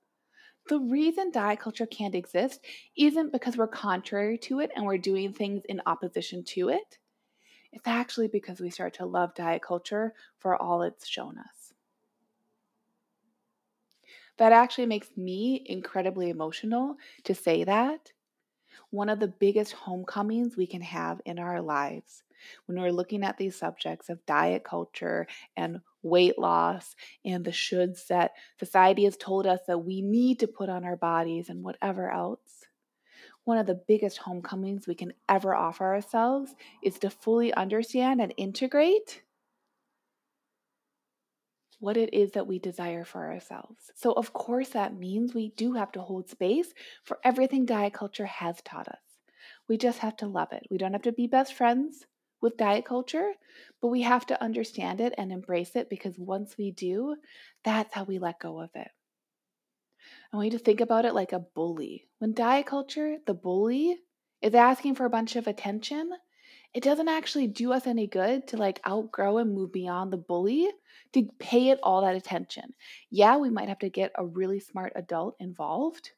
the 0.67 0.77
reason 0.77 1.31
diet 1.31 1.61
culture 1.61 1.85
can't 1.85 2.15
exist 2.15 2.59
isn't 2.97 3.31
because 3.31 3.55
we're 3.55 3.65
contrary 3.65 4.37
to 4.37 4.59
it 4.59 4.71
and 4.75 4.85
we're 4.85 4.97
doing 4.97 5.31
things 5.31 5.63
in 5.69 5.81
opposition 5.85 6.43
to 6.43 6.67
it. 6.67 6.97
It's 7.71 7.87
actually 7.87 8.27
because 8.27 8.59
we 8.59 8.69
start 8.69 8.95
to 8.95 9.05
love 9.05 9.33
diet 9.35 9.61
culture 9.61 10.13
for 10.37 10.61
all 10.61 10.81
it's 10.81 11.07
shown 11.07 11.37
us. 11.37 11.73
That 14.35 14.51
actually 14.51 14.87
makes 14.87 15.15
me 15.15 15.63
incredibly 15.65 16.29
emotional 16.29 16.97
to 17.23 17.33
say 17.33 17.63
that. 17.63 18.11
One 18.89 19.07
of 19.07 19.21
the 19.21 19.27
biggest 19.29 19.71
homecomings 19.71 20.57
we 20.57 20.67
can 20.67 20.81
have 20.81 21.21
in 21.25 21.39
our 21.39 21.61
lives 21.61 22.23
when 22.65 22.79
we're 22.79 22.91
looking 22.91 23.23
at 23.23 23.37
these 23.37 23.55
subjects 23.55 24.09
of 24.09 24.25
diet 24.25 24.63
culture 24.63 25.27
and 25.57 25.79
weight 26.01 26.39
loss 26.39 26.95
and 27.25 27.43
the 27.43 27.51
shoulds 27.51 28.07
that 28.07 28.31
society 28.59 29.03
has 29.03 29.17
told 29.17 29.45
us 29.45 29.59
that 29.67 29.79
we 29.79 30.01
need 30.01 30.39
to 30.39 30.47
put 30.47 30.69
on 30.69 30.85
our 30.85 30.95
bodies 30.95 31.49
and 31.49 31.63
whatever 31.63 32.11
else. 32.11 32.65
One 33.43 33.57
of 33.57 33.67
the 33.67 33.81
biggest 33.87 34.17
homecomings 34.17 34.87
we 34.87 34.95
can 34.95 35.13
ever 35.27 35.55
offer 35.55 35.85
ourselves 35.85 36.53
is 36.83 36.99
to 36.99 37.09
fully 37.09 37.53
understand 37.53 38.21
and 38.21 38.33
integrate 38.37 39.23
what 41.79 41.97
it 41.97 42.13
is 42.13 42.31
that 42.31 42.47
we 42.47 42.59
desire 42.59 43.05
for 43.05 43.31
ourselves. 43.31 43.91
So, 43.95 44.11
of 44.11 44.33
course, 44.33 44.69
that 44.69 44.97
means 44.97 45.33
we 45.33 45.49
do 45.55 45.73
have 45.73 45.91
to 45.93 46.01
hold 46.01 46.29
space 46.29 46.73
for 47.03 47.19
everything 47.23 47.65
diet 47.65 47.93
culture 47.93 48.25
has 48.25 48.61
taught 48.61 48.87
us. 48.87 48.99
We 49.67 49.77
just 49.77 49.99
have 49.99 50.17
to 50.17 50.27
love 50.27 50.49
it. 50.51 50.67
We 50.69 50.77
don't 50.77 50.93
have 50.93 51.03
to 51.03 51.11
be 51.11 51.27
best 51.27 51.53
friends 51.53 52.05
with 52.41 52.57
diet 52.57 52.85
culture, 52.85 53.33
but 53.81 53.87
we 53.87 54.01
have 54.01 54.25
to 54.27 54.41
understand 54.43 55.01
it 55.01 55.13
and 55.17 55.31
embrace 55.31 55.75
it 55.75 55.89
because 55.89 56.17
once 56.17 56.57
we 56.57 56.71
do, 56.71 57.15
that's 57.63 57.93
how 57.93 58.03
we 58.03 58.19
let 58.19 58.39
go 58.39 58.59
of 58.61 58.69
it. 58.75 58.89
I 60.31 60.37
want 60.37 60.51
you 60.51 60.57
to 60.57 60.63
think 60.63 60.81
about 60.81 61.05
it 61.05 61.15
like 61.15 61.33
a 61.33 61.39
bully. 61.39 62.07
When 62.19 62.33
diet 62.33 62.65
culture, 62.67 63.17
the 63.25 63.33
bully, 63.33 63.97
is 64.41 64.55
asking 64.55 64.95
for 64.95 65.05
a 65.05 65.09
bunch 65.09 65.35
of 65.35 65.47
attention, 65.47 66.11
it 66.73 66.83
doesn't 66.83 67.09
actually 67.09 67.47
do 67.47 67.73
us 67.73 67.87
any 67.87 68.07
good 68.07 68.47
to 68.49 68.57
like 68.57 68.79
outgrow 68.87 69.39
and 69.39 69.53
move 69.53 69.71
beyond 69.71 70.13
the 70.13 70.17
bully 70.17 70.69
to 71.13 71.27
pay 71.39 71.69
it 71.69 71.79
all 71.81 72.01
that 72.01 72.15
attention. 72.15 72.73
Yeah, 73.09 73.37
we 73.37 73.49
might 73.49 73.69
have 73.69 73.79
to 73.79 73.89
get 73.89 74.11
a 74.15 74.25
really 74.25 74.59
smart 74.59 74.93
adult 74.95 75.35
involved 75.39 76.11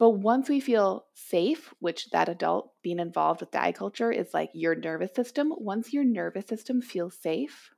but 0.00 0.10
once 0.12 0.48
we 0.48 0.60
feel 0.60 1.04
safe, 1.12 1.74
which 1.78 2.08
that 2.08 2.30
adult 2.30 2.72
being 2.80 2.98
involved 2.98 3.40
with 3.40 3.50
diet 3.50 3.74
culture 3.76 4.10
is 4.10 4.32
like 4.32 4.48
your 4.54 4.74
nervous 4.74 5.14
system, 5.14 5.52
once 5.58 5.92
your 5.92 6.04
nervous 6.04 6.46
system 6.46 6.80
feels 6.80 7.14
safe, 7.14 7.70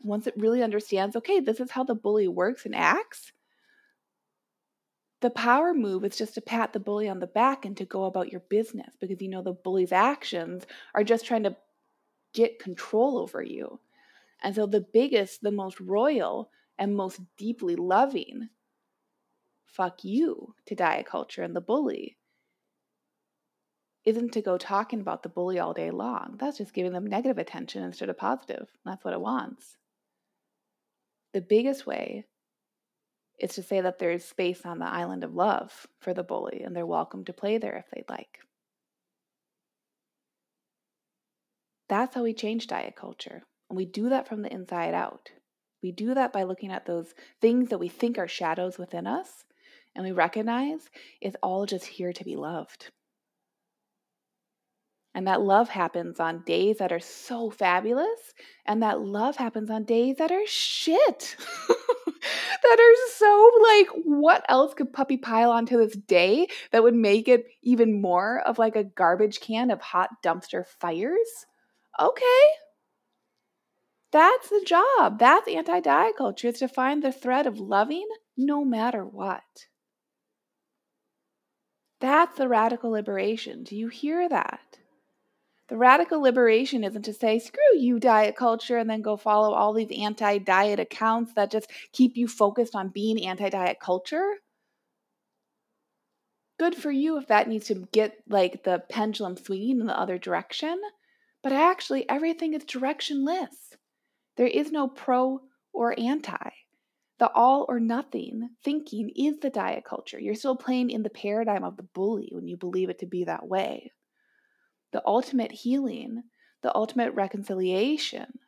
once 0.00 0.26
it 0.26 0.32
really 0.38 0.62
understands, 0.62 1.14
okay, 1.14 1.38
this 1.38 1.60
is 1.60 1.72
how 1.72 1.84
the 1.84 1.94
bully 1.94 2.28
works 2.28 2.64
and 2.64 2.74
acts, 2.74 3.32
the 5.20 5.28
power 5.28 5.74
move 5.74 6.02
is 6.02 6.16
just 6.16 6.32
to 6.32 6.40
pat 6.40 6.72
the 6.72 6.80
bully 6.80 7.10
on 7.10 7.20
the 7.20 7.26
back 7.26 7.66
and 7.66 7.76
to 7.76 7.84
go 7.84 8.04
about 8.04 8.32
your 8.32 8.40
business 8.48 8.96
because 8.98 9.20
you 9.20 9.28
know 9.28 9.42
the 9.42 9.52
bully's 9.52 9.92
actions 9.92 10.64
are 10.94 11.04
just 11.04 11.26
trying 11.26 11.42
to 11.42 11.54
get 12.32 12.58
control 12.58 13.18
over 13.18 13.42
you. 13.42 13.80
And 14.42 14.54
so 14.54 14.64
the 14.64 14.80
biggest, 14.80 15.42
the 15.42 15.50
most 15.50 15.78
royal, 15.78 16.50
and 16.78 16.96
most 16.96 17.20
deeply 17.36 17.76
loving 17.76 18.48
fuck 19.72 20.04
you 20.04 20.54
to 20.66 20.74
diet 20.74 21.06
culture 21.06 21.42
and 21.42 21.56
the 21.56 21.60
bully 21.60 22.16
isn't 24.04 24.32
to 24.32 24.42
go 24.42 24.58
talking 24.58 25.00
about 25.00 25.22
the 25.22 25.28
bully 25.28 25.58
all 25.58 25.72
day 25.72 25.90
long. 25.90 26.36
That's 26.38 26.58
just 26.58 26.74
giving 26.74 26.92
them 26.92 27.06
negative 27.06 27.38
attention 27.38 27.82
instead 27.82 28.08
of 28.08 28.18
positive. 28.18 28.68
That's 28.84 29.04
what 29.04 29.14
it 29.14 29.20
wants. 29.20 29.76
The 31.32 31.40
biggest 31.40 31.86
way 31.86 32.26
is 33.38 33.54
to 33.54 33.62
say 33.62 33.80
that 33.80 33.98
there's 33.98 34.24
space 34.24 34.66
on 34.66 34.78
the 34.78 34.86
island 34.86 35.24
of 35.24 35.34
love 35.34 35.86
for 36.00 36.12
the 36.12 36.22
bully 36.22 36.62
and 36.64 36.74
they're 36.74 36.86
welcome 36.86 37.24
to 37.24 37.32
play 37.32 37.58
there 37.58 37.76
if 37.76 37.86
they'd 37.92 38.10
like. 38.10 38.40
That's 41.88 42.14
how 42.14 42.22
we 42.22 42.34
change 42.34 42.66
diet 42.66 42.96
culture. 42.96 43.42
And 43.70 43.76
we 43.76 43.84
do 43.84 44.08
that 44.08 44.28
from 44.28 44.42
the 44.42 44.52
inside 44.52 44.94
out. 44.94 45.30
We 45.82 45.92
do 45.92 46.14
that 46.14 46.32
by 46.32 46.42
looking 46.42 46.70
at 46.70 46.86
those 46.86 47.14
things 47.40 47.68
that 47.70 47.78
we 47.78 47.88
think 47.88 48.18
are 48.18 48.28
shadows 48.28 48.78
within 48.78 49.06
us 49.06 49.44
and 49.94 50.04
we 50.04 50.12
recognize 50.12 50.88
it's 51.20 51.36
all 51.42 51.66
just 51.66 51.86
here 51.86 52.12
to 52.12 52.24
be 52.24 52.36
loved. 52.36 52.90
And 55.14 55.26
that 55.26 55.42
love 55.42 55.68
happens 55.68 56.18
on 56.20 56.42
days 56.44 56.78
that 56.78 56.90
are 56.90 57.00
so 57.00 57.50
fabulous, 57.50 58.32
and 58.64 58.82
that 58.82 59.02
love 59.02 59.36
happens 59.36 59.68
on 59.68 59.84
days 59.84 60.16
that 60.16 60.32
are 60.32 60.46
shit. 60.46 61.36
that 61.68 62.78
are 62.80 63.10
so 63.14 63.50
like, 63.62 63.88
what 64.04 64.44
else 64.48 64.72
could 64.72 64.92
puppy 64.92 65.18
pile 65.18 65.50
onto 65.50 65.76
this 65.76 65.94
day 65.94 66.46
that 66.70 66.82
would 66.82 66.94
make 66.94 67.28
it 67.28 67.44
even 67.62 68.00
more 68.00 68.40
of 68.46 68.58
like 68.58 68.76
a 68.76 68.84
garbage 68.84 69.40
can 69.40 69.70
of 69.70 69.82
hot 69.82 70.08
dumpster 70.24 70.66
fires? 70.66 71.46
Okay. 72.00 72.42
That's 74.12 74.48
the 74.48 74.62
job. 74.64 75.18
That's 75.18 75.48
anti 75.48 75.80
diet 75.80 76.16
culture, 76.16 76.48
is 76.48 76.58
to 76.60 76.68
find 76.68 77.02
the 77.02 77.12
thread 77.12 77.46
of 77.46 77.60
loving 77.60 78.06
no 78.36 78.64
matter 78.64 79.04
what. 79.04 79.66
That's 82.02 82.36
the 82.36 82.48
radical 82.48 82.90
liberation. 82.90 83.62
Do 83.62 83.76
you 83.76 83.86
hear 83.86 84.28
that? 84.28 84.78
The 85.68 85.76
radical 85.76 86.20
liberation 86.20 86.82
isn't 86.82 87.04
to 87.04 87.12
say, 87.12 87.38
screw 87.38 87.78
you, 87.78 88.00
diet 88.00 88.34
culture, 88.34 88.76
and 88.76 88.90
then 88.90 89.02
go 89.02 89.16
follow 89.16 89.54
all 89.54 89.72
these 89.72 89.96
anti 89.96 90.38
diet 90.38 90.80
accounts 90.80 91.32
that 91.34 91.52
just 91.52 91.70
keep 91.92 92.16
you 92.16 92.26
focused 92.26 92.74
on 92.74 92.88
being 92.88 93.24
anti 93.24 93.48
diet 93.50 93.78
culture. 93.78 94.34
Good 96.58 96.74
for 96.74 96.90
you 96.90 97.18
if 97.18 97.28
that 97.28 97.48
needs 97.48 97.68
to 97.68 97.86
get 97.92 98.16
like 98.28 98.64
the 98.64 98.82
pendulum 98.88 99.36
swinging 99.36 99.78
in 99.80 99.86
the 99.86 99.98
other 99.98 100.18
direction. 100.18 100.80
But 101.40 101.52
actually, 101.52 102.08
everything 102.08 102.52
is 102.52 102.64
directionless. 102.64 103.76
There 104.36 104.48
is 104.48 104.72
no 104.72 104.88
pro 104.88 105.42
or 105.72 105.98
anti. 105.98 106.50
The 107.22 107.30
all 107.34 107.66
or 107.68 107.78
nothing 107.78 108.50
thinking 108.64 109.08
is 109.10 109.38
the 109.38 109.48
diet 109.48 109.84
culture. 109.84 110.18
You're 110.18 110.34
still 110.34 110.56
playing 110.56 110.90
in 110.90 111.04
the 111.04 111.08
paradigm 111.08 111.62
of 111.62 111.76
the 111.76 111.84
bully 111.84 112.30
when 112.32 112.48
you 112.48 112.56
believe 112.56 112.90
it 112.90 112.98
to 112.98 113.06
be 113.06 113.22
that 113.22 113.46
way. 113.46 113.92
The 114.90 115.04
ultimate 115.06 115.52
healing, 115.52 116.24
the 116.62 116.74
ultimate 116.74 117.14
reconciliation 117.14 118.40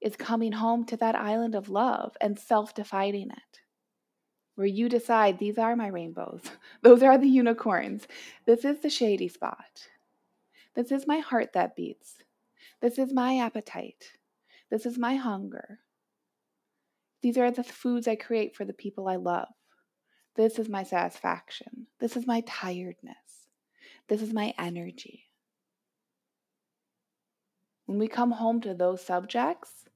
is 0.00 0.14
coming 0.14 0.52
home 0.52 0.84
to 0.84 0.96
that 0.98 1.16
island 1.16 1.56
of 1.56 1.68
love 1.68 2.16
and 2.20 2.38
self 2.38 2.72
defining 2.72 3.30
it. 3.32 3.58
Where 4.54 4.64
you 4.64 4.88
decide 4.88 5.40
these 5.40 5.58
are 5.58 5.74
my 5.74 5.88
rainbows, 5.88 6.42
those 6.82 7.02
are 7.02 7.18
the 7.18 7.26
unicorns, 7.26 8.06
this 8.46 8.64
is 8.64 8.78
the 8.78 8.90
shady 8.90 9.26
spot, 9.26 9.88
this 10.76 10.92
is 10.92 11.08
my 11.08 11.18
heart 11.18 11.52
that 11.54 11.74
beats, 11.74 12.18
this 12.80 12.96
is 12.96 13.12
my 13.12 13.38
appetite, 13.38 14.12
this 14.70 14.86
is 14.86 14.98
my 14.98 15.16
hunger. 15.16 15.80
These 17.24 17.38
are 17.38 17.50
the 17.50 17.64
foods 17.64 18.06
I 18.06 18.16
create 18.16 18.54
for 18.54 18.66
the 18.66 18.74
people 18.74 19.08
I 19.08 19.16
love. 19.16 19.48
This 20.36 20.58
is 20.58 20.68
my 20.68 20.82
satisfaction. 20.82 21.86
This 21.98 22.18
is 22.18 22.26
my 22.26 22.42
tiredness. 22.42 23.46
This 24.08 24.20
is 24.20 24.34
my 24.34 24.52
energy. 24.58 25.30
When 27.86 27.98
we 27.98 28.08
come 28.08 28.32
home 28.32 28.60
to 28.60 28.74
those 28.74 29.00
subjects, 29.00 29.88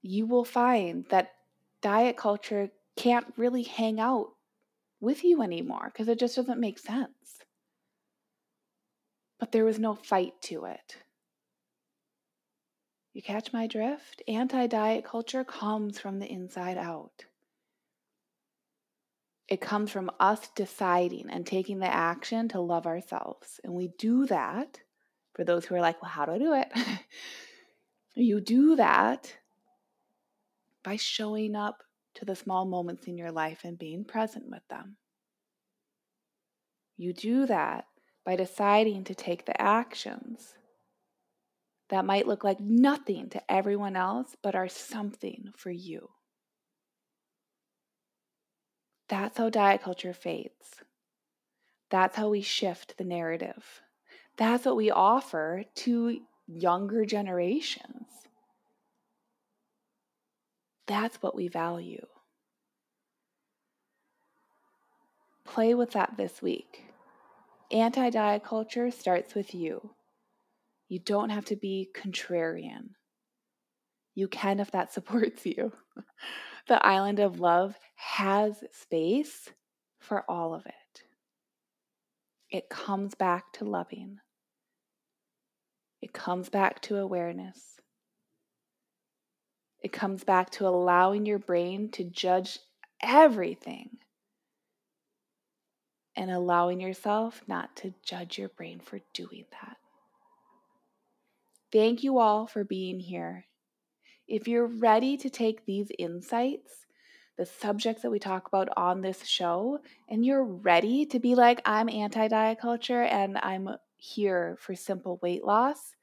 you 0.00 0.24
will 0.24 0.46
find 0.46 1.04
that 1.10 1.32
diet 1.82 2.16
culture 2.16 2.70
can't 2.96 3.26
really 3.36 3.64
hang 3.64 4.00
out 4.00 4.28
with 5.00 5.22
you 5.22 5.42
anymore 5.42 5.90
because 5.92 6.08
it 6.08 6.18
just 6.18 6.36
doesn't 6.36 6.60
make 6.60 6.78
sense. 6.78 7.42
But 9.38 9.52
there 9.52 9.66
was 9.66 9.78
no 9.78 9.94
fight 9.96 10.32
to 10.44 10.64
it. 10.64 10.96
You 13.12 13.22
catch 13.22 13.52
my 13.52 13.66
drift? 13.66 14.22
Anti 14.26 14.66
diet 14.66 15.04
culture 15.04 15.44
comes 15.44 15.98
from 15.98 16.18
the 16.18 16.30
inside 16.30 16.78
out. 16.78 17.26
It 19.48 19.60
comes 19.60 19.90
from 19.90 20.10
us 20.18 20.48
deciding 20.54 21.28
and 21.28 21.46
taking 21.46 21.78
the 21.78 21.92
action 21.92 22.48
to 22.48 22.60
love 22.60 22.86
ourselves. 22.86 23.60
And 23.62 23.74
we 23.74 23.88
do 23.98 24.24
that 24.26 24.80
for 25.34 25.44
those 25.44 25.66
who 25.66 25.74
are 25.74 25.80
like, 25.80 26.00
well, 26.00 26.10
how 26.10 26.24
do 26.24 26.32
I 26.32 26.38
do 26.38 26.54
it? 26.54 26.72
you 28.14 28.40
do 28.40 28.76
that 28.76 29.36
by 30.82 30.96
showing 30.96 31.54
up 31.54 31.82
to 32.14 32.24
the 32.24 32.36
small 32.36 32.64
moments 32.64 33.06
in 33.06 33.18
your 33.18 33.30
life 33.30 33.60
and 33.64 33.78
being 33.78 34.04
present 34.04 34.46
with 34.48 34.66
them. 34.70 34.96
You 36.96 37.12
do 37.12 37.44
that 37.46 37.86
by 38.24 38.36
deciding 38.36 39.04
to 39.04 39.14
take 39.14 39.44
the 39.44 39.60
actions 39.60 40.54
that 41.92 42.06
might 42.06 42.26
look 42.26 42.42
like 42.42 42.58
nothing 42.58 43.28
to 43.28 43.52
everyone 43.52 43.96
else, 43.96 44.34
but 44.42 44.54
are 44.54 44.66
something 44.66 45.52
for 45.54 45.70
you. 45.70 46.08
That's 49.10 49.36
how 49.36 49.50
diet 49.50 49.82
culture 49.82 50.14
fades. 50.14 50.80
That's 51.90 52.16
how 52.16 52.30
we 52.30 52.40
shift 52.40 52.96
the 52.96 53.04
narrative. 53.04 53.82
That's 54.38 54.64
what 54.64 54.74
we 54.74 54.90
offer 54.90 55.64
to 55.74 56.20
younger 56.46 57.04
generations. 57.04 58.08
That's 60.86 61.20
what 61.22 61.36
we 61.36 61.48
value. 61.48 62.06
Play 65.44 65.74
with 65.74 65.90
that 65.90 66.16
this 66.16 66.40
week. 66.40 66.86
Anti 67.70 68.08
diet 68.08 68.44
culture 68.44 68.90
starts 68.90 69.34
with 69.34 69.54
you. 69.54 69.90
You 70.92 70.98
don't 70.98 71.30
have 71.30 71.46
to 71.46 71.56
be 71.56 71.88
contrarian. 71.94 72.90
You 74.14 74.28
can 74.28 74.60
if 74.60 74.72
that 74.72 74.92
supports 74.92 75.46
you. 75.46 75.72
the 76.68 76.84
island 76.84 77.18
of 77.18 77.40
love 77.40 77.78
has 77.96 78.62
space 78.72 79.48
for 79.98 80.22
all 80.30 80.52
of 80.52 80.66
it. 80.66 81.02
It 82.50 82.68
comes 82.68 83.14
back 83.14 83.54
to 83.54 83.64
loving, 83.64 84.18
it 86.02 86.12
comes 86.12 86.50
back 86.50 86.82
to 86.82 86.98
awareness. 86.98 87.80
It 89.80 89.92
comes 89.92 90.24
back 90.24 90.50
to 90.50 90.68
allowing 90.68 91.24
your 91.24 91.38
brain 91.38 91.88
to 91.92 92.04
judge 92.04 92.58
everything 93.02 93.96
and 96.14 96.30
allowing 96.30 96.80
yourself 96.80 97.40
not 97.48 97.74
to 97.76 97.94
judge 98.04 98.36
your 98.36 98.50
brain 98.50 98.78
for 98.78 99.00
doing 99.14 99.46
that. 99.52 99.78
Thank 101.72 102.02
you 102.02 102.18
all 102.18 102.46
for 102.46 102.64
being 102.64 103.00
here. 103.00 103.46
If 104.28 104.46
you're 104.46 104.66
ready 104.66 105.16
to 105.16 105.30
take 105.30 105.64
these 105.64 105.90
insights, 105.98 106.86
the 107.38 107.46
subjects 107.46 108.02
that 108.02 108.10
we 108.10 108.18
talk 108.18 108.46
about 108.46 108.68
on 108.76 109.00
this 109.00 109.24
show, 109.24 109.78
and 110.08 110.24
you're 110.24 110.44
ready 110.44 111.06
to 111.06 111.18
be 111.18 111.34
like, 111.34 111.62
I'm 111.64 111.88
anti 111.88 112.28
diet 112.28 112.60
culture 112.60 113.02
and 113.02 113.38
I'm 113.38 113.70
here 113.96 114.58
for 114.60 114.74
simple 114.74 115.18
weight 115.22 115.44
loss, 115.44 115.94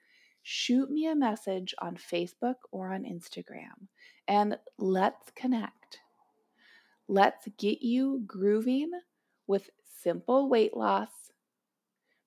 shoot 0.41 0.89
me 0.89 1.05
a 1.05 1.15
message 1.15 1.75
on 1.79 1.97
Facebook 1.97 2.55
or 2.71 2.91
on 2.91 3.03
Instagram 3.03 3.87
and 4.27 4.57
let's 4.77 5.31
connect. 5.35 5.99
Let's 7.07 7.47
get 7.57 7.81
you 7.81 8.23
grooving 8.25 8.91
with 9.47 9.69
simple 10.01 10.49
weight 10.49 10.75
loss 10.75 11.09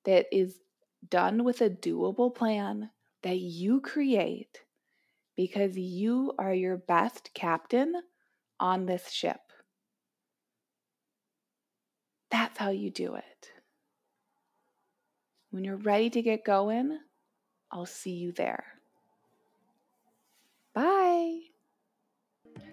that 0.04 0.26
is 0.30 0.60
done 1.08 1.42
with 1.42 1.60
a 1.60 1.70
doable 1.70 2.34
plan 2.34 2.90
that 3.22 3.38
you 3.38 3.80
create 3.80 4.62
because 5.36 5.76
you 5.76 6.32
are 6.38 6.52
your 6.54 6.76
best 6.76 7.30
captain 7.34 7.94
on 8.60 8.86
this 8.86 9.10
ship. 9.10 9.40
That's 12.30 12.58
how 12.58 12.70
you 12.70 12.90
do 12.90 13.14
it. 13.14 13.50
When 15.50 15.64
you're 15.64 15.76
ready 15.76 16.10
to 16.10 16.22
get 16.22 16.44
going, 16.44 16.98
I'll 17.70 17.86
see 17.86 18.12
you 18.12 18.32
there. 18.32 18.64
Bye. 20.74 21.40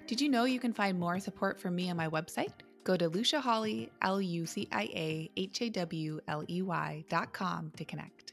Did 0.08 0.22
you 0.22 0.30
know 0.30 0.46
you 0.46 0.60
can 0.60 0.74
find 0.74 1.00
more 1.00 1.20
support 1.20 1.60
from 1.60 1.76
me 1.76 1.90
on 1.90 1.98
my 1.98 2.08
website? 2.08 2.54
Go 2.84 2.96
to 2.98 3.10
Lucia 3.10 3.42
Hawley, 3.42 3.92
L 4.02 4.22
U 4.22 4.46
C 4.46 4.68
I 4.72 4.84
A 4.84 5.30
H 5.36 5.62
A 5.62 5.70
W 5.70 6.22
L 6.28 6.44
E 6.50 6.62
Y 6.62 7.04
dot 7.10 7.34
com 7.34 7.72
to 7.78 7.86
connect. 7.86 8.29